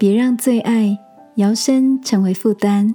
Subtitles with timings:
[0.00, 0.96] 别让最爱
[1.34, 2.94] 摇身成为负担。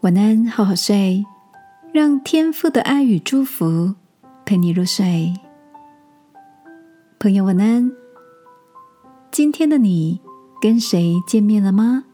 [0.00, 1.22] 晚安，好好睡，
[1.92, 3.94] 让天父的爱与祝福
[4.46, 5.34] 陪你入睡。
[7.20, 7.92] 朋友，晚安。
[9.30, 10.18] 今天的你
[10.62, 12.04] 跟谁见面了吗？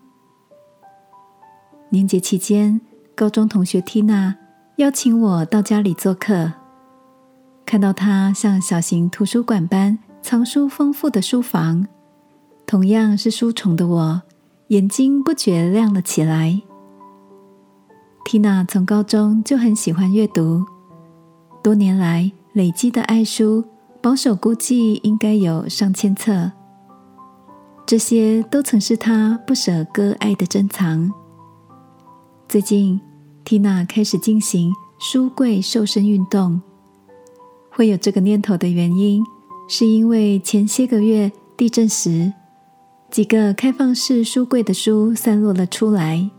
[1.91, 2.81] 年节期间，
[3.15, 4.35] 高中同学缇娜
[4.77, 6.51] 邀请我到家里做客。
[7.65, 11.87] 看到她像小型图书馆般藏书丰富的书房，
[12.71, 14.23] 同样是书虫的我，
[14.69, 16.63] 眼睛不觉亮了起来。
[18.25, 20.65] 缇娜从高中就很喜欢阅读，
[21.65, 23.65] 多年来累积的爱书，
[24.01, 26.53] 保守估计应该有上千册。
[27.85, 31.13] 这些都曾是她不舍割爱的珍藏。
[32.49, 33.01] 最近，
[33.45, 36.63] 缇娜开始进行书柜瘦身运动。
[37.69, 39.25] 会有这个念头的原因，
[39.69, 42.33] 是因为前些个月地震时，
[43.11, 46.31] 几个开放式书柜的书散落了出来。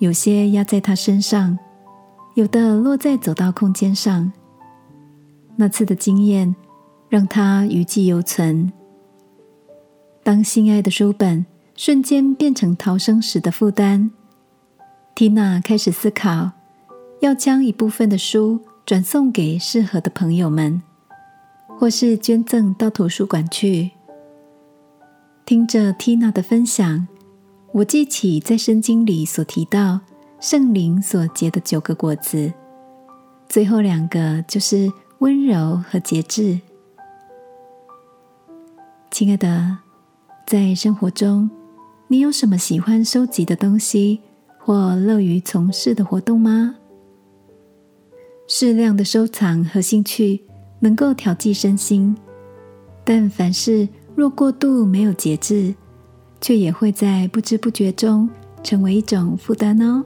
[0.00, 1.58] 有些压在他身上，
[2.34, 4.30] 有的落在走道空间上。
[5.56, 6.54] 那次的经验
[7.08, 8.70] 让他余悸犹存。
[10.22, 11.44] 当心爱的书本
[11.74, 14.10] 瞬间变成逃生时的负担，
[15.16, 16.50] 缇娜开始思考，
[17.20, 20.82] 要将一部分的书转送给适合的朋友们，
[21.78, 23.90] 或是捐赠到图书馆去。
[25.48, 27.08] 听着缇娜的分享。
[27.72, 29.98] 我记起在圣经里所提到
[30.40, 32.52] 圣灵所结的九个果子，
[33.48, 36.60] 最后两个就是温柔和节制。
[39.10, 39.78] 亲爱的，
[40.46, 41.48] 在生活中，
[42.08, 44.20] 你有什么喜欢收集的东西
[44.58, 46.74] 或乐于从事的活动吗？
[48.46, 50.42] 适量的收藏和兴趣
[50.80, 52.14] 能够调剂身心，
[53.02, 53.88] 但凡事
[54.18, 55.74] 若过度，没有节制。
[56.40, 58.30] 却也会在不知不觉中
[58.62, 60.04] 成为一种负担哦。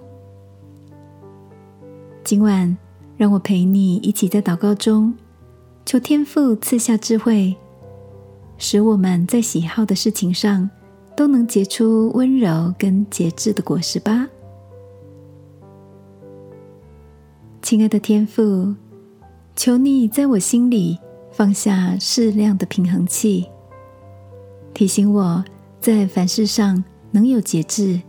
[2.24, 2.74] 今晚，
[3.18, 5.12] 让我陪你一起在祷告中，
[5.84, 7.54] 求天父赐下智慧，
[8.56, 10.70] 使我们在喜好的事情上
[11.14, 14.26] 都能结出温柔跟节制的果实吧。
[17.60, 18.74] 亲爱的天父，
[19.54, 20.98] 求你在我心里
[21.30, 23.46] 放下适量的平衡器，
[24.74, 25.44] 提醒我。
[25.80, 28.00] 在凡事上能有节制，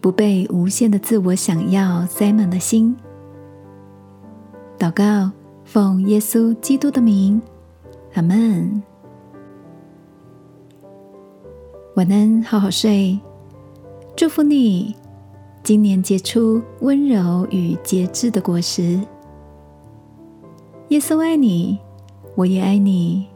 [0.00, 2.96] 不被无限的自我想要塞满了心。
[4.78, 5.30] 祷告，
[5.66, 7.42] 奉耶稣基督的名，
[8.14, 8.82] 阿门。
[11.96, 13.20] 晚安，好好睡。
[14.16, 14.96] 祝福你，
[15.62, 18.98] 今年结出温柔与节制的果实。
[20.88, 21.78] 耶稣爱你，
[22.34, 23.26] 我也爱你。